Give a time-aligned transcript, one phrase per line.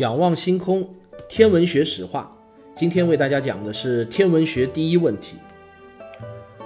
[0.00, 0.88] 仰望星空，
[1.28, 2.34] 天文学史话。
[2.74, 5.36] 今天为大家讲的是天文学第一问题。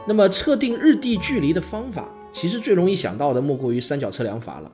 [0.06, 4.70] 那么测定日地距离的方法，其实最容易想到的莫过于三角测量法了。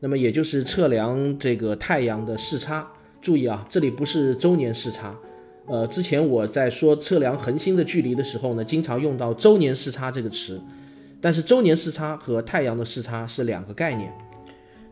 [0.00, 2.84] 那么也就是测量这个太阳的视差。
[3.22, 5.14] 注意啊，这里不是周年视差。
[5.68, 10.60] 呃，之前我在说测量恒星的距离的时候呢，经常用到周年视差这个词。
[11.20, 14.12] 但是周年视差和太阳的视差是两个概念。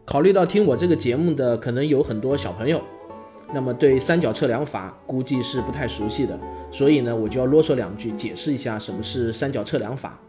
[0.05, 2.81] 考虑到听我这个节目的可能有很多小朋友。
[3.53, 6.39] 那么对三角测量法估计是不太熟悉的，
[6.73, 10.21] 所以呢，我就要啰嗦两句，解释一下什么是三角测量法。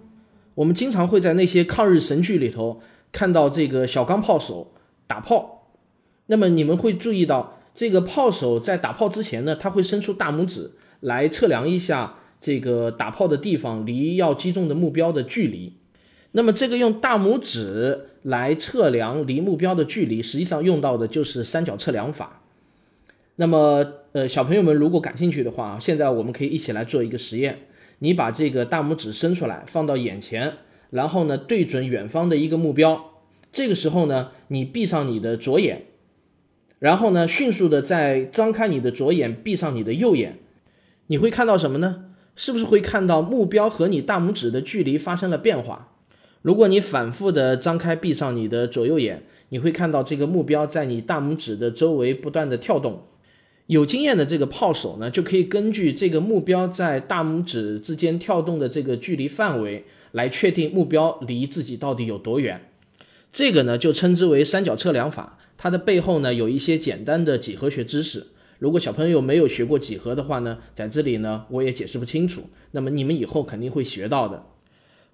[0.54, 2.80] 我们经常会在那些抗日神剧里头
[3.12, 4.74] 看到这个小钢炮手
[5.08, 5.72] 打炮，
[6.28, 15.78] 那么你们会注意到，这个炮手在打炮之前呢，他会伸出大拇指来测量一下这个打炮的地方离要击中的目标的距离。
[16.34, 22.42] 那么这个用大拇指来测量离目标的距离，实际上用到的就是三角测量法。
[23.36, 27.60] 那么，呃，小朋友们如果感兴趣的话，现在我们可以一起来做一个实验。
[28.00, 30.54] 你把这个大拇指伸出来，放到眼前，
[30.90, 33.12] 然后呢，对准远方的一个目标。
[33.54, 35.84] 这个时候呢，你闭上你的左眼，
[36.80, 40.40] 然后呢，迅速的再张开你的左眼，闭上你的右眼。
[41.08, 42.06] 你会看到什么呢？
[42.36, 45.95] 是不是会看到目标和你大拇指的距离发生了变化？
[46.46, 53.02] 如果你反复的张开、闭上你的左右眼，你会看到这个目标在你大拇指的周围不断的跳动。
[53.66, 62.70] 有经验的这个炮手呢，就可以根据这个目标在大拇指之间跳动的这个距离范围，来确定目标离自己到底有多远。
[63.34, 65.40] 这个呢，就称之为三角测量法。
[65.58, 68.24] 它的背后呢，有一些简单的几何学知识。
[68.60, 72.44] 如果小朋友没有学过几何的话呢，在这里呢，我也解释不清楚。
[72.70, 74.44] 那么你们以后肯定会学到的。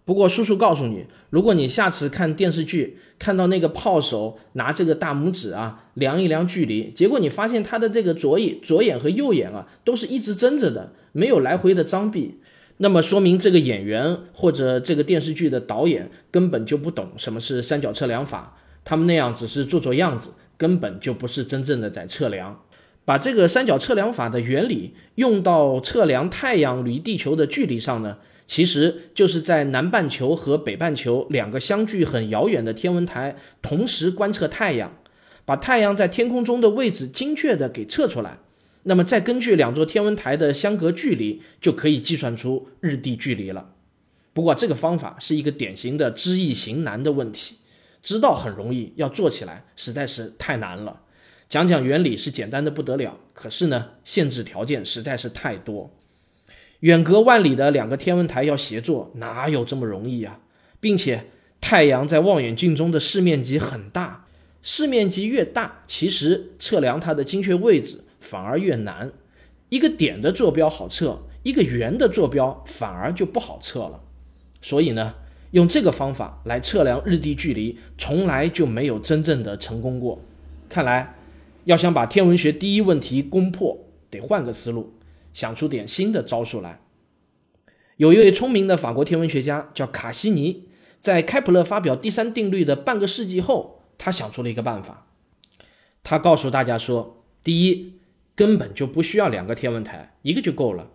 [0.03, 12.39] 不过叔叔告诉你，如果你下次看电视剧看到那个炮手拿这个大拇指啊量一量距离，结果你发现他的这个左眼、左眼和右眼啊都是一直睁着的，没有来回的张闭，
[12.77, 22.59] 那么说明这个演员或者这个电视剧的导演根本就不懂什么是三角测量法，他们那样只是做做样子，根本就不是真正的在测量。
[23.05, 28.17] 把这个三角测量法的原理用到测量太阳离地球的距离上呢？
[28.51, 34.97] 其实就是在南半球和北半球两个相距很遥远的天文台同时观测太阳，
[35.45, 38.39] 把太阳在天空中的位置精确的给测出来，
[38.83, 43.69] 那么再根据两座天文台的相隔距离，就可以计算出日地距离了。
[44.33, 47.55] 不过这个方法是一个典型的知易行难的问题，
[48.03, 51.03] 知道很容易，要做起来实在是太难了。
[51.47, 55.89] 讲讲原理是简单的不得了，可是呢，限制条件实在是太多。
[56.81, 60.39] 远隔万里的两个天文台要协作，哪有这么容易啊？
[60.79, 61.25] 并且
[61.59, 64.25] 太阳在望远镜中的视面积很大，
[64.63, 69.11] 视面积越大，其实测量它的精确位置反而越难。
[69.69, 74.01] 一个点的坐标好测，一个圆的坐标反而就不好测了。
[74.59, 75.13] 所以呢，
[75.51, 80.19] 用这个方法来测量日地距离，从来就没有真正的成功过。
[80.67, 81.15] 看来，
[81.65, 83.77] 要想把天文学第一问题攻破，
[84.09, 84.91] 得换个思路。
[85.33, 86.81] 想出点新的招数来。
[87.97, 90.69] 有一位聪明的法国天文学家叫卡西尼，
[90.99, 95.07] 在开普勒发表第三定律的半个世纪后，他想出了一个办法。
[96.03, 97.99] 他告诉大家说：第一，
[98.35, 100.89] 根本就不需要两个天文台，一个就够了，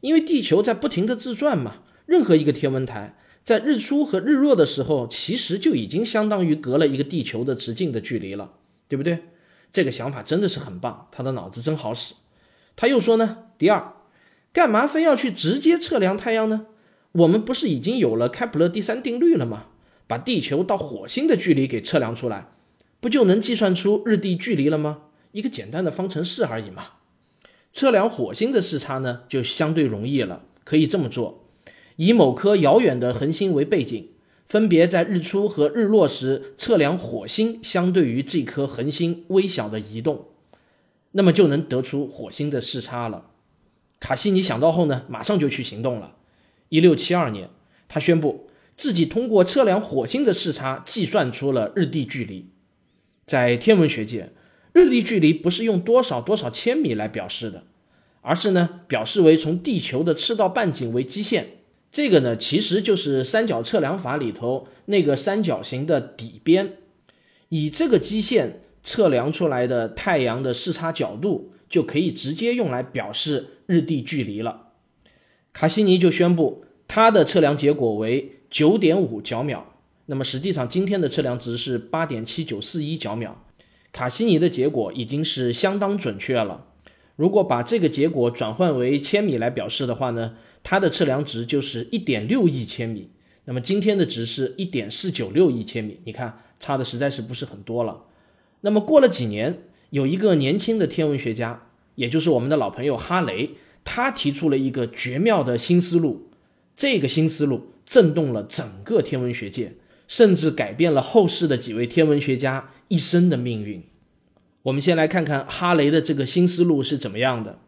[0.00, 1.82] 因为地球在不停的自转嘛。
[2.06, 8.52] 任何一个天文台在日出和日落的时候，其实就已经相当于隔了一个地球的直径的距离了，
[8.86, 9.20] 对不对？
[9.72, 12.14] 这个想法真的是很棒，他的脑子真好使。
[12.76, 13.94] 他又说呢，第二，
[14.52, 16.66] 干嘛非要去直接测量太阳呢？
[17.12, 19.66] 我们不是已经有了开普勒第三定律了吗？
[20.06, 22.48] 把地球到火星的距离给测量出来，
[23.00, 25.02] 不就能计算出日地距离了吗？
[25.32, 26.84] 一个简单的方程式而已嘛。
[27.72, 30.42] 测量火星的视差呢，就相对容易了。
[30.64, 31.44] 可以这么做：
[31.96, 34.08] 以某颗遥远的恒星为背景，
[34.48, 40.26] 分别在日出和日落时测量火星相对于这颗恒星微小的移动。
[41.16, 43.30] 那么就能得出火星的视差了。
[44.00, 46.16] 卡西尼想到后呢，马上就去行动了。
[46.68, 47.48] 一六七二年，
[47.88, 52.50] 他宣布自己通过测量火星的视差，计算出了日地距离。
[53.26, 54.32] 在天文学界，
[54.72, 57.64] 日地距离不是用多少多少千米来表示的，
[58.20, 61.58] 而是呢表示为从地球的赤道半径为基线。
[61.92, 66.78] 这个呢其实就是三角测量法里头那个三角形的底边，
[67.50, 74.68] 以这个基线测量出来的太阳的视差角度，就可以直接用来表示日地距离了。
[75.52, 79.74] 卡西尼就宣布他的测量结果为九点五角秒，
[80.06, 83.44] 那么实际上今天的测量值是八点七九四一角秒。
[83.90, 86.66] 卡西尼的结果已经是相当准确了。
[87.16, 93.10] 如果把这个结果转换为千米来表示的话呢，它的测量值就是一点六亿千米。
[93.44, 98.02] 那么今天的值是一点四九六亿千米，你看差的实在是不是很多了。
[98.64, 99.58] 那么过了几年，
[99.90, 101.66] 有一个年轻的天文学家，
[101.96, 103.50] 也就是我们的老朋友哈雷，
[103.84, 106.30] 他提出了一个绝妙的新思路。
[106.74, 109.74] 这个新思路震动了整个天文学界，
[110.08, 112.70] 甚至改变了后世的几位天文学家。
[112.88, 113.82] 一生的命运，
[114.62, 117.58] 我们先来看看哈雷的这个新思路是怎么样的。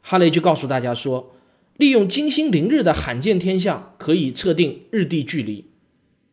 [0.00, 1.34] 哈雷就告诉大家说，
[1.76, 5.64] 利用金星凌日的罕见天象，可以测定日地距离。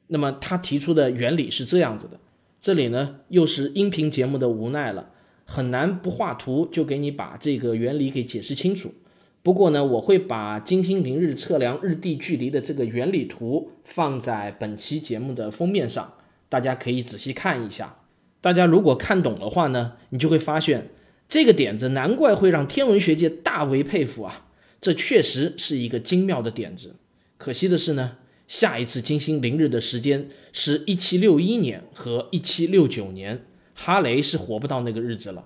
[0.07, 2.19] 那么他提出的原理是这样子的。
[2.63, 5.09] 这里呢，又是音频节目的无奈了，
[5.43, 8.93] 很难不画图就给你把这个原理给解释清楚。
[9.41, 16.13] 不过呢，我会把金星凌日测量日地距离的这个原理图放在本期节目的封面上，
[16.47, 17.97] 大家可以仔细看一下。
[18.39, 20.87] 大家如果看懂的话呢，你就会发现
[21.27, 24.47] 这个点子难怪会让天文学界大为佩服啊！
[24.79, 26.95] 这确实是一个精妙的点子。
[27.37, 35.45] 可惜的是呢，下一次金星凌日的时间是一七六一年和一七六九年，哈雷是活不到那个日子了。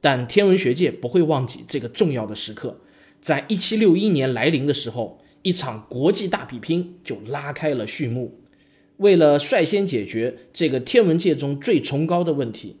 [0.00, 2.80] 但天文学界不会忘记这个重要的时刻，
[3.20, 8.40] 在一七六一年来临的时候，一场国际大比拼就拉开了序幕。
[8.96, 12.76] 为了率先解决这个天文界中最崇高的问题，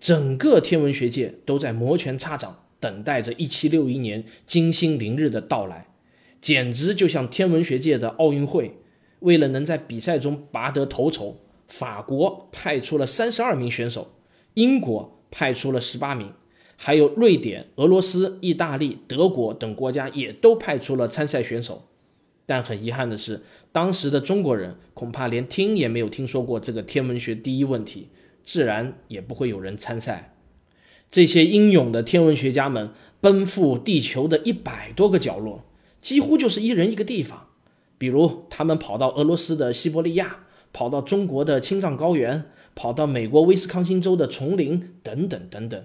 [0.00, 5.88] 整个天文学界都在摩拳擦掌，等待着1761年金星凌日的到来，
[6.40, 8.76] 简直就像天文学界的奥运会。
[9.20, 11.36] 为了能在比赛中拔得头筹，
[11.68, 14.12] 法国派出了三十二名选手，
[14.54, 16.32] 英国派出了十八名，
[16.76, 21.84] 还有瑞典、俄罗斯、意大利、德国等国家也都派出了参赛选手。
[22.48, 23.42] 但很遗憾的是，
[23.72, 28.08] 当时的中国人恐怕连听也没有听说过这个天文学第一问题，
[28.44, 30.36] 自然也不会有人参赛。
[31.10, 32.90] 这些英勇的天文学家们
[33.20, 35.64] 奔赴地球的一百多个角落，
[36.00, 37.45] 几乎就是一人一个地方。
[37.98, 40.40] 比如，他们跑到俄罗斯的西伯利亚，
[40.72, 45.84] 跑到中国的青藏高原，跑到美国威斯康星州的丛林，等等等等。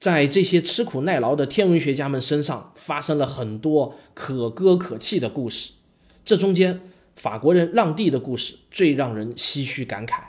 [0.00, 5.72] 在这些吃苦耐劳的天文学家们身上，发生了很多可歌可泣的故事。
[6.24, 6.80] 这中间，
[7.16, 10.22] 法国人让地的故事最让人唏嘘感慨，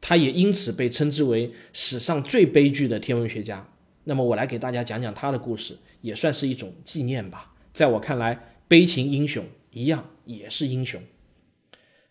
[0.00, 3.68] 他也因此被称之为史上最悲剧的天文学家。
[4.04, 7.52] 那么，我来给大家讲讲他的故事，也算是一种纪念吧。
[7.72, 11.00] 在我看来，悲情英雄一样也是英雄。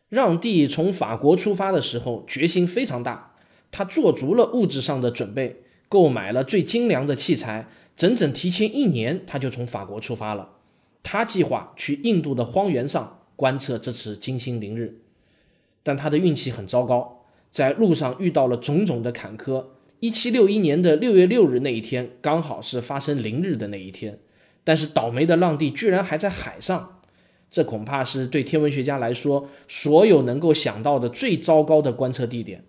[0.09, 3.35] 让帝从法国出发的时候，决心非常大，
[3.71, 5.63] 他做足了物质上的准备。
[5.89, 10.49] 购买了最精良的器材，整整提前一年，他就从法国出发了。
[11.03, 15.01] 他计划去印度的荒原上观测这次金星凌日，
[15.83, 19.65] 但他的运气很糟糕，在路上遇到了种种的坎坷。
[19.99, 24.17] 一七六一年的六月六日那一天，刚好是发生凌日的那一天，
[24.63, 27.01] 但是倒霉的浪弟居然还在海上，
[27.53, 32.63] 这恐怕是对天文学家来说所有能够想到的最糟糕的观测地点，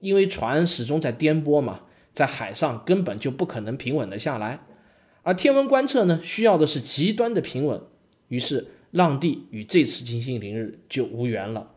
[0.00, 1.82] 因为船始终在颠簸嘛。
[2.12, 4.60] 在海上根本就不可能平稳的下来，
[5.22, 7.82] 而天文观测呢，需要的是极端的平稳。
[8.28, 11.72] 于是，让帝与这次金星凌日就无缘了。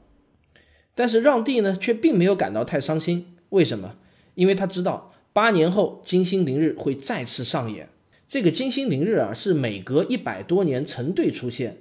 [0.95, 3.35] 但是，让帝呢，却并没有感到太伤心。
[3.49, 3.97] 为什么？
[4.35, 7.89] 因为他知道八年后金星凌日会再次上演。
[8.25, 11.79] 这个金星凌日啊，是每隔一百多年成对出现，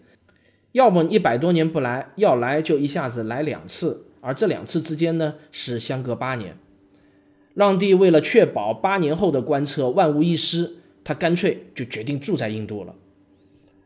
[0.72, 6.56] 要么一百多年不来，要来就一下子来两次，而这两次之间呢，是相隔八年。
[7.54, 12.94] 让帝为了确保八年后的观测万无一失，他干脆就决定住在印度了。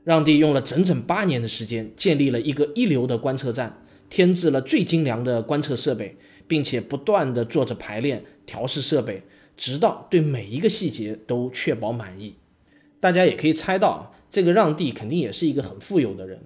[0.04, 3.78] 让帝用了整整八年的时间，建立了一个一流的观测站，
[4.10, 6.16] 添置了最精良的观测设备，
[6.48, 9.22] 并且不断的做着排练、调试设备，
[9.56, 12.34] 直到对每一个细节都确保满意。
[12.98, 16.40] 大家也可以猜到，这个让帝肯定也是一个很富有的人。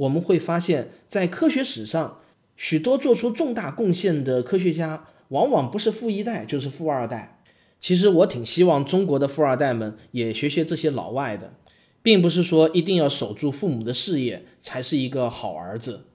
[0.00, 2.20] 我们会发现，在科学史上，
[2.56, 5.06] 许多做出重大贡献的科学家。
[5.28, 7.40] 往往不是富一代就是富二代。
[7.80, 11.52] 其实我挺希望中国的富二代们也学学这些老外的，
[12.02, 16.06] 并不是说一定要守住父母的事业才是一个好儿子。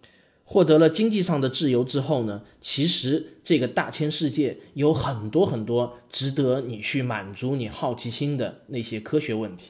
[0.44, 9.68] 获得了经济上的自由之后呢，其实这个大千世界有很多很多值得你去满足你好奇心的那些科学问题。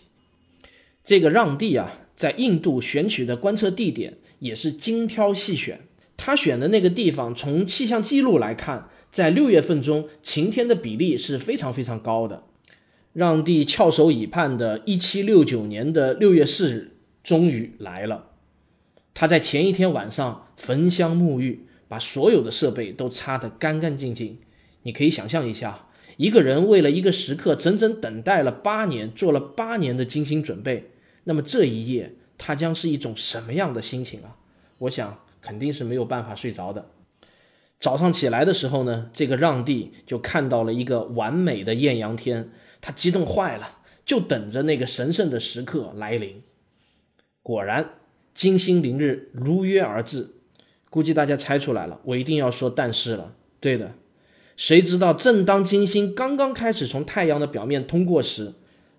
[1.03, 5.81] 这个让地啊，在印度选取的观测地点也是精挑细选。
[6.17, 12.43] 他选的那个地方，从气象记录来看，在六月份中晴天的比例是非常非常高的。
[13.12, 18.31] 让帝翘首以盼的1769年的六月四日终于来了。
[19.13, 24.39] 他在前一天晚上焚香沐浴，把所有的设备都擦得干干净净。
[24.84, 30.91] 你可以想象一下，一个人为了一个时刻整整等待了八年，做了八年的精心准备，
[31.25, 34.38] 那么这一夜他将是一种什么样的心情啊？
[34.79, 36.86] 我想肯定是没有办法睡着的。
[37.79, 46.41] 早上起来的时候呢，这个让帝就看到了一个完美的艳阳天，他激动坏了，就等着那个神圣的时刻来临。
[47.44, 47.89] 果然。
[48.34, 50.27] 金星凌日如约而至，
[50.89, 53.34] 估计大家猜出来了，我一定要说但是了。
[53.62, 53.94] 对的，
[54.58, 58.51] 谁知道正当金星刚刚开始从太阳的表面通过时，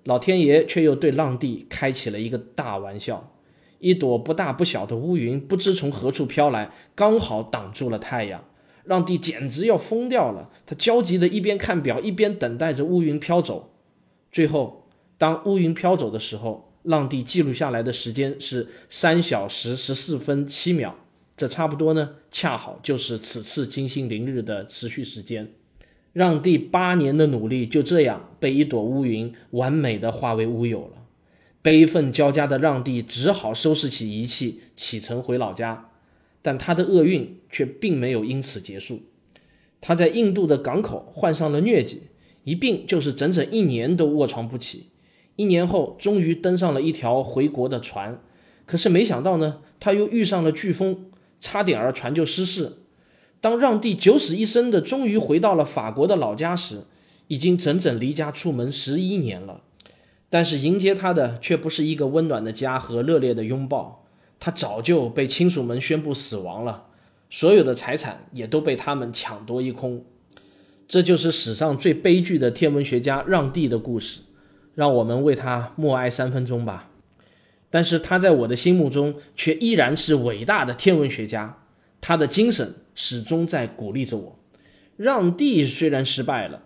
[0.06, 3.32] 老天爷却又对浪帝开起了一个大玩笑。
[3.78, 8.42] 一朵不大不小的乌云不知从何处飘来，刚好挡住了太阳。
[8.84, 13.74] 浪帝简直要疯掉了，他焦急的一边看表，一边等待着乌云飘走。
[14.30, 20.96] 最后，当乌云飘走的时候，浪帝记录下来的时间是三小时十四分七秒，
[21.36, 25.52] 这差不多呢，恰好就是此次金星凌日的持续时间。
[26.16, 31.04] 让帝八年的努力就这样被一朵乌云完美的化为乌有了。
[31.60, 35.90] 悲愤交加的让帝只好收拾起仪器，启程回老家。
[36.40, 39.02] 但他的厄运却并没有因此结束，
[39.82, 42.04] 他在印度的港口患上了疟疾，
[42.44, 44.86] 一病就是整整一年都卧床不起。
[45.34, 48.18] 一年后，终于登上了一条回国的船，
[48.64, 51.10] 可是没想到呢，他又遇上了飓风，
[51.42, 52.78] 差点儿船就失事。
[53.46, 56.82] 当让帝九死一生的终于回到了法国的老家时，
[57.28, 59.60] 已经整整离家出门十一年了。
[60.28, 64.04] 但是迎接他的却不是一个温暖的家和热烈的拥抱，
[64.40, 66.86] 他早就被亲属们宣布死亡了，
[67.30, 70.04] 所有的财产也都被他们抢夺一空。
[70.88, 74.22] 这就是史上最悲剧的天文学家让帝的故事。
[74.74, 76.90] 让我们为他默哀三分钟吧。
[77.70, 81.62] 但是他在我的心目中却依然是伟大的天文学家，
[82.00, 84.36] 他的精神始终在鼓励着我。
[84.96, 86.64] 让地虽然失败了，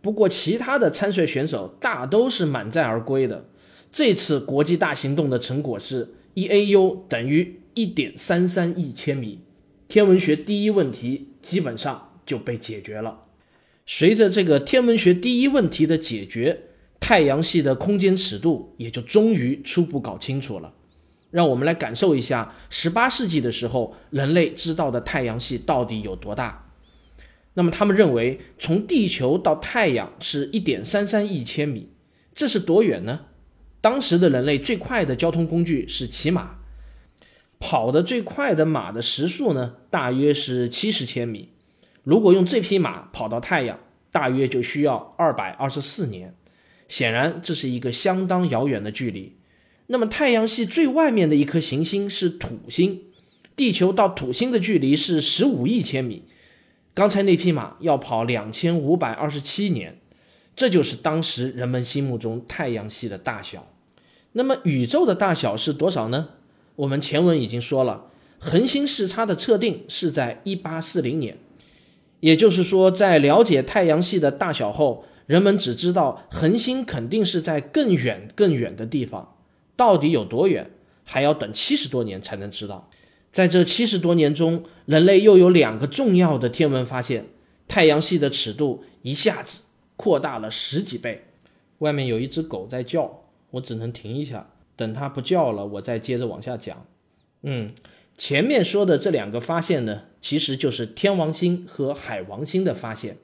[0.00, 3.50] 不过其他的参赛选手大都是满载而归的。
[3.92, 9.40] 这次国际大行动的成果是 E A U 等于一点三三亿千米，
[9.86, 13.24] 天文学第一问题基本上就被解决了。
[13.86, 16.62] 随着这个天文学第一问题的解决。
[17.00, 20.72] 太阳系的空间尺度也就终于初步搞清楚了。
[21.34, 26.70] 让我们来感受一下，十八世纪的时候，人类知道的太阳系到底有多大。
[27.54, 31.90] 那么，他们认为从地球到太阳是一点三三亿千米，
[32.36, 33.22] 这是多远呢？
[33.80, 36.58] 当时的人类最快的交通工具是骑马，
[37.58, 41.50] 跑得最快的马的时速呢，大约是七十千米。
[42.04, 43.80] 如果用这匹马跑到太阳，
[44.12, 46.36] 大约就需要二百二十四年。
[46.86, 49.36] 显然，这是一个相当遥远的距离。
[49.86, 53.02] 那么，太阳系最外面的一颗行星是土星，
[53.54, 56.22] 地球到土星的距离是十五亿千米。
[56.94, 59.98] 刚才那匹马要跑两千五百二十七年，
[60.56, 63.66] 这就是当时人们心目中太阳系的大小。
[64.32, 66.28] 那么，宇宙的大小是多少呢？
[66.76, 68.06] 我们前文已经说了，
[68.38, 71.36] 恒星视差的测定是在一八四零年，
[72.20, 75.04] 也就是说，在了解太阳系的大小后。
[75.26, 79.33] 人们只知道恒星肯定是在更远更远的地方，
[79.76, 80.70] 到底有多远，
[81.04, 82.90] 还要等七十多年才能知道。
[83.32, 87.26] 在这七十多年中，人类又有两个重要的天文发现：
[87.66, 89.62] 太阳系的尺度一下子
[89.96, 91.24] 扩大了十几倍。
[91.78, 96.86] 外面有一只狗在叫，我只能停一下，等它不叫了，我再接着往下讲。
[97.42, 97.72] 嗯，
[98.16, 103.18] 前面说的这两个发现呢，其实就是天王星和海王星的发现。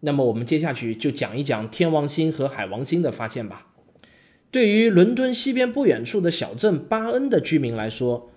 [0.00, 3.66] 那么我们接下去就讲一讲天王星和海王星的发现吧。
[4.50, 8.30] 对于伦敦西边不远处的小镇巴恩的居民来说，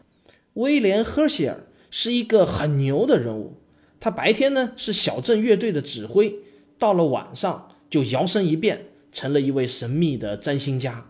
[0.54, 3.58] 威廉·赫歇尔是一个很牛的人物。
[4.00, 6.36] 他白天呢是小镇乐队的指挥，
[6.78, 11.06] 到了晚上就摇身一变成了一位神秘的占星家。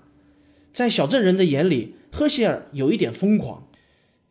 [0.72, 3.68] 在小镇人的眼里，赫歇尔有一点疯狂，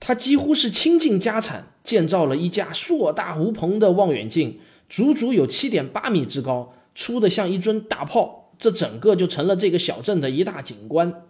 [0.00, 4.58] 他几乎是倾尽家产建造了一架硕大无朋的望远镜。
[4.88, 11.24] 足足有七点八米之高，粗的像一尊大炮，这整个就成了这个小镇的一大景观。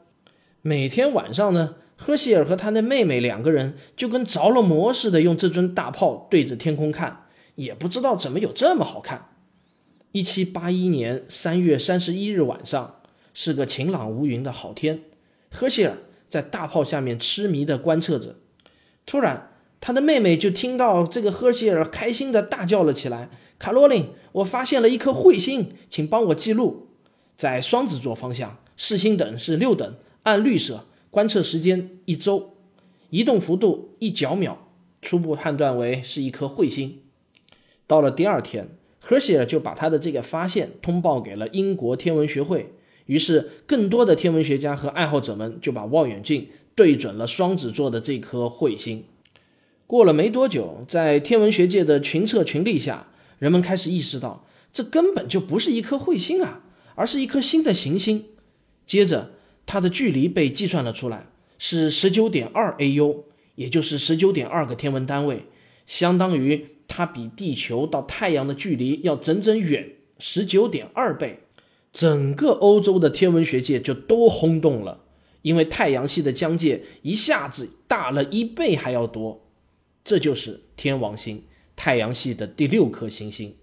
[0.61, 7.25] 每天晚上呢，赫歇尔和他的妹妹两个人就跟着了魔似的，用这尊大炮对着天空看，
[7.55, 9.31] 也不知道怎么有这么好看。
[10.11, 12.97] 一七八一年三月三十一日晚上，
[13.33, 15.01] 是个晴朗无云的好天。
[15.51, 15.97] 赫歇尔
[16.29, 18.37] 在大炮下面痴迷地观测着，
[19.07, 26.89] 突然，他的妹妹就听到这个赫歇尔开心地大叫了起来：“卡罗琳，我发现了一颗彗星，请帮我记录，
[27.43, 32.55] 在双子座方向，视星等是六等，按绿色。”观测时间一周，
[33.11, 34.69] 移动幅度一角秒，
[35.03, 37.01] 初步判断为是一颗彗星。
[37.89, 38.69] 到了第二天，
[39.01, 42.73] 赫歇尔就把他的这个发现通报给了英国天文学会，
[43.07, 46.47] 于是更多的天文学家和爱好者们就把望远镜
[46.77, 49.03] 对准了双子座的这颗彗星。
[49.89, 53.09] 过了没多久，在天文学界的群策群力下，
[53.41, 56.63] 人们开始意识到，这根本就不是一颗彗星啊，
[56.95, 58.27] 而是一颗新的行星。
[58.87, 59.33] 接着。
[59.65, 63.23] 它的距离被计算了出来，是十九点二 AU，
[63.55, 65.45] 也就是十九点二个天文单位，
[65.87, 71.39] 相当于它比地球到太阳的距离要整整远十九点二倍。
[71.93, 75.05] 整个欧洲的天文学界就都轰动了，
[75.43, 79.47] 因为太阳系的疆界一下子大了一倍还要多。
[80.05, 81.45] 这就是天王星，
[81.77, 83.55] 太阳系的第六颗行星。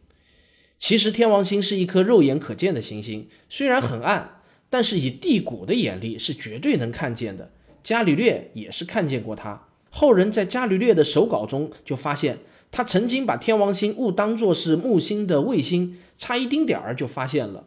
[0.79, 4.37] 其实天王星是一颗肉眼可见的行星，虽然很暗。
[4.71, 7.49] 但是以地谷的眼力是绝对能看见的。
[7.81, 9.65] 伽利略也是看见过它。
[9.89, 12.37] 后人在伽利略的手稿中就发现，
[12.69, 17.65] 他曾经把天王星误当作是木星的卫星，差一丁点儿就发现了。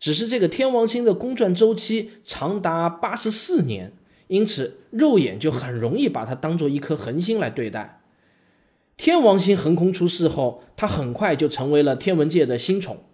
[0.00, 3.92] 只是这个天王星的公转周期长达八十四年，
[4.26, 7.97] 因此肉眼就很容易把它当做一颗恒星来对待。
[8.98, 13.04] 天王星横空出世后，它很快就成为了天文界的新宠，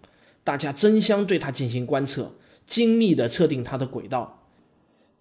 [0.43, 2.35] 大家争相对它进行观测。
[2.65, 4.41] 精密地测定它的轨道，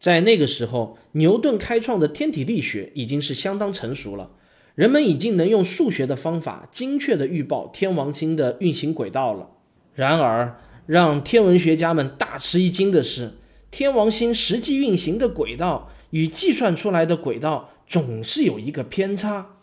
[0.00, 4.30] 在那个时候，牛顿开创的天体力学已经是相当成熟了，
[4.74, 9.50] 人们已经能用数学的方法精确地预报天王星的运行轨道了。
[9.92, 13.34] 然而，让天文学家们大吃一惊的是，
[13.70, 19.53] 天王星实际运行的轨道与计算出来的轨道总是有一个偏差。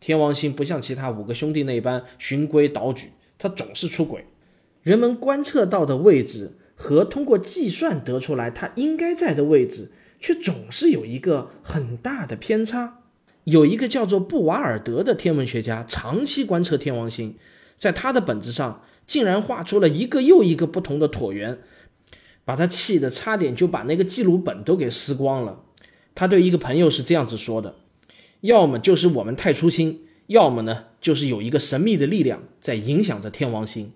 [0.00, 4.24] 天王星不像其他五个兄弟那般循规蹈矩，它总是出轨。
[4.82, 6.52] 人们观测到的位置。
[6.80, 13.00] 和通过计算得出来它应该在的位置，却总是有一个很大的偏差。
[13.42, 17.34] 有一个叫做布瓦尔德的天文学家，长期观测天王星，
[17.76, 21.58] 在他的本子上竟然画出了一个又一个不同的椭圆，
[22.44, 25.64] 把他气得差点就把那个记录本都给撕光了。
[26.14, 27.74] 他对一个朋友是这样子说的
[28.40, 33.92] ：“要么就是我们太粗心，要么呢就是有一个神秘的力量在影响着天王星。”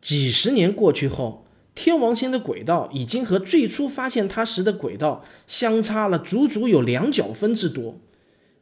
[0.00, 1.42] 几十年过去后。
[1.78, 8.00] 天王星的轨道已经和最初发现它时的轨道相差了足足有两角分之多，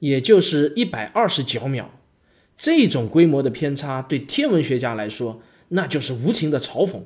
[0.00, 1.92] 也就是一百二十角秒。
[2.58, 7.02] 这种规模的偏差对天文学家来说，那就是无情的嘲讽。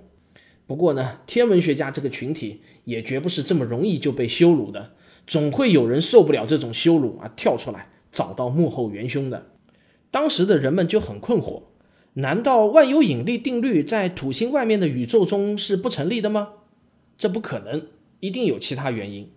[0.67, 4.93] 不过呢，天文学家这个群体也绝不是这么容易就被羞辱的，
[5.27, 9.47] 总会有人受不了这种羞辱啊，跳出来找到幕后元凶的。
[10.11, 11.63] 当时的人们就很困惑。
[12.15, 16.49] 难道万有引力定律在土星外面的宇宙中是不成立的吗？
[17.17, 17.87] 这不可能，
[18.19, 19.31] 一定有其他原因。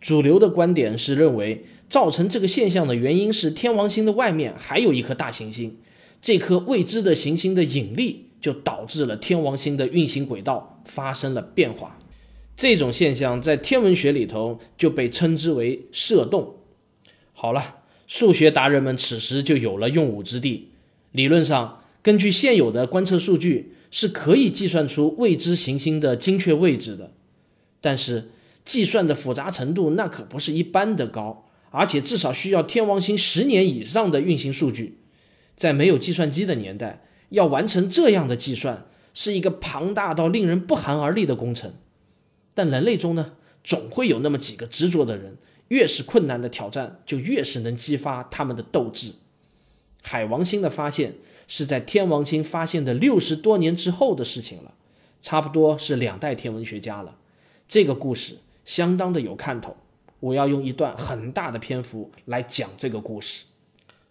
[0.00, 5.76] 主流的观点是认为，造成这个现象的原因是天王星的外面还有一颗大行星，
[6.20, 11.98] 这颗未知的行星的引力就导致了天王星的运行轨道发生了变化。
[12.56, 16.56] 这种现象在天文学里头就被称之为射动。
[17.32, 17.79] 好了，
[18.10, 20.70] 数学达人们此时就有了用武之地，
[21.12, 21.84] 理论上。
[22.02, 27.12] 根据现有的观测数据，是可以计算出未知行星的精确位置的。
[27.80, 28.30] 但是，
[28.64, 34.98] 计算的复杂程度那可不是一般的高，而且至少需要天王星十年以上的运行数据。
[35.56, 41.74] 在没有计算机的年代，要完成这样的计算，是一个庞大到令人不寒而栗的工程。
[42.54, 45.36] 但人类中呢，总会有那么几个执着的人，
[45.70, 49.14] 越是困难的挑战，就越是能激发他们的斗志。
[50.02, 51.14] 海王星的发现。
[51.52, 54.72] 是在天王星发现的六十多年之后的事情了，
[55.20, 57.16] 差不多是两代天文学家了。
[57.66, 59.76] 这个故事相当的有看头，
[60.20, 63.46] 我要用一段很大的篇幅来讲这个故事。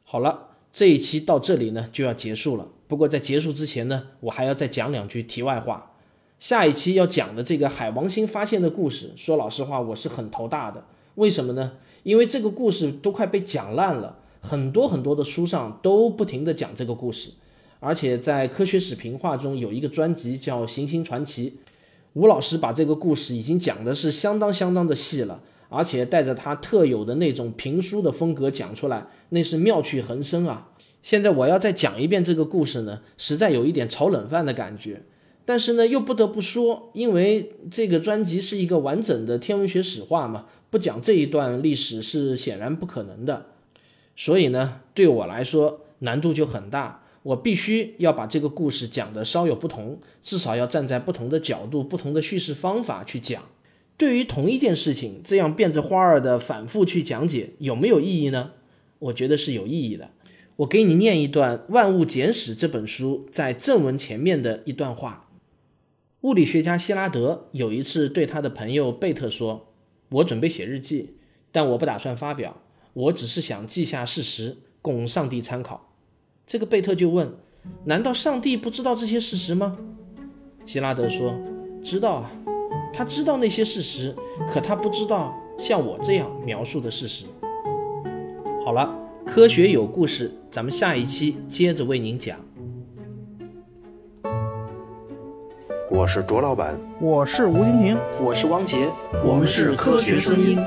[0.03, 2.67] 好了，这一期到这里呢就要结束了。
[2.89, 5.93] 不过在结束之前呢，我还要再讲两句题外话。
[6.41, 10.83] 下一期要讲的这个海王星发现的故事，说老实话我是很头大的。
[11.19, 11.73] 为什么呢？
[12.03, 14.19] 因为这个故事都快被讲烂了。
[14.41, 17.31] 很多很多的书上都不停的讲这个故事，
[17.81, 21.49] 而且在科学史评话中有一个专辑叫《行星传奇》，
[22.13, 30.71] 吴老师把这个故事已经讲的是相当相当的细了，而且带着他特有的那种评书的风格讲出来，那是妙趣横生啊！
[31.03, 35.03] 现在我要再讲一遍这个故事呢，实在有一点炒冷饭的感觉。
[35.43, 43.47] 但是呢，又不得不说，因为这个专辑是一个完整的天文学史话嘛，不讲这一段历史是显然不可能的。
[44.15, 53.43] 所以呢，对我来说难度就很大，我必须要把这个故事讲的稍有不同，至少要站在不同的角度、不同的叙事方法去讲。
[53.97, 58.51] 对于同一件事情，这样变着花儿的反复去讲解，有没有意义呢？
[58.99, 60.11] 我觉得是有意义的。
[60.57, 65.29] 我给你念一段《万物简史》这本书在正文前面的一段话。
[66.21, 69.68] 物理学家希拉德有一次对他的朋友贝特说
[70.09, 71.15] ：“我准备写日记，
[71.51, 72.57] 但我不打算发表，
[72.93, 75.93] 我只是想记下事实，供上帝参考。”
[76.47, 77.33] 这个贝特就问
[77.85, 79.77] ：“难道上帝不知道这些事实吗？”
[80.65, 81.33] 希拉德说
[81.83, 82.31] ：“知道啊，
[82.91, 84.15] 他知道那些事实，
[84.51, 87.25] 可他不知道像我这样描述的事实。”
[88.65, 88.93] 好了，
[89.25, 92.39] 科学有故事，咱们下一期接着为您讲。
[95.91, 98.87] 我是卓老板，我是吴金平，我是汪杰，
[99.25, 100.59] 我们是科学声音。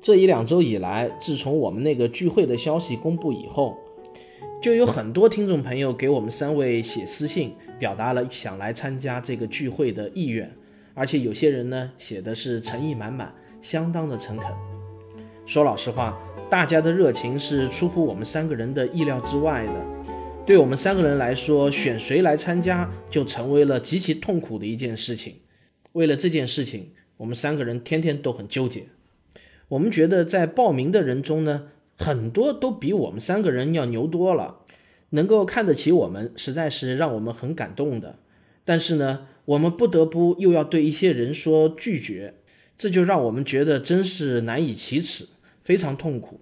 [0.00, 3.76] 这一两周以来，自从我们那个聚会的消息公布以后，
[4.62, 10.50] 就有很多听众朋友给我们三位写私信，表达了想来参加这个聚会的意愿，
[10.94, 14.50] 而且有些人呢写的是诚意满满，相当的诚恳。
[15.44, 16.18] 说老实话。
[16.52, 19.86] 大家的热情是出乎我们三个人的意料之外的。
[20.44, 25.36] 对我们三个人来说，选谁来参加就成为了极其痛苦的一件事情。
[25.92, 28.84] 为了这件事情，我们三个人天天都很纠结。
[29.68, 34.58] 我们觉得在报名的人中呢，很多都比我们三个人要牛多了，
[35.08, 38.16] 能够看得起我们，实在是让我们很感动的。
[38.66, 42.34] 但是呢，我们不得不又要对一些人说拒绝，
[42.76, 45.28] 这就让我们觉得真是难以启齿。
[45.62, 46.40] 非常痛苦，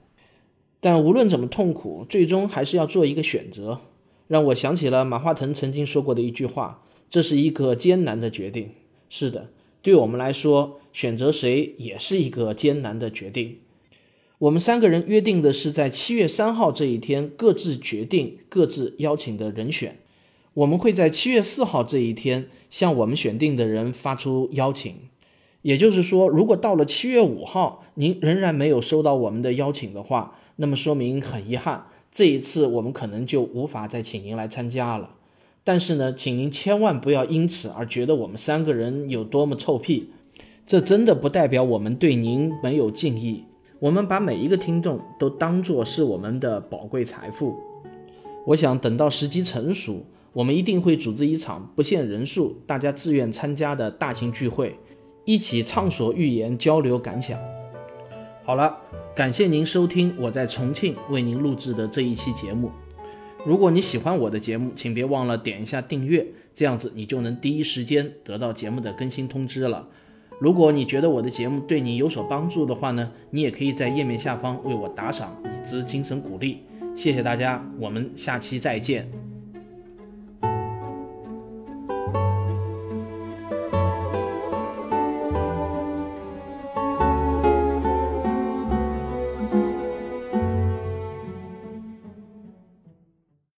[0.80, 3.80] 但无论怎么痛苦，最终还是要做一个选择。
[4.28, 8.70] 让我想起了马化腾曾经说过的一句话：“这是一个艰难的决定。”
[9.10, 9.50] 是的，
[9.82, 13.58] 对我们来说，选择谁也是一个艰难的决定。
[14.38, 19.98] 我们三个人约定的是在七月三号这一天各自决定各自邀请的人选。
[20.54, 25.09] 我们会在七月四号这一天向我们选定的人发出邀请。
[25.62, 35.10] 也就是说，如果到了七月五号，您仍然没有收到我们的邀请的话，那么说明很遗憾，这一次我们可能就无法再请您来参加了。
[35.62, 40.10] 但是呢，请您千万不要因此而觉得我们三个人有多么臭屁，
[40.66, 43.44] 这真的不代表我们对您没有敬意。
[43.78, 47.58] 我们把每一个听众都当作是我们的宝贵财富。
[48.46, 54.74] 我想等到时机成熟，我们一定会组织一场不限人数、大家自愿参加的大型聚会。
[55.24, 57.38] 一起畅所欲言，交流感想。
[58.42, 58.76] 好了，
[59.14, 62.70] 感谢您收听我在重庆为您录制的这一期节目。
[63.46, 69.86] 如果你喜欢我的节目，请别忘了点一下订阅，这样子你就能第一时间得到节目的更新通知了。
[70.40, 76.58] 如果你觉得我的节目对你有所帮助的话呢，你也可以在页面下方为我打赏，以资精神鼓励。
[76.96, 79.29] 谢谢大家，我们下期再见。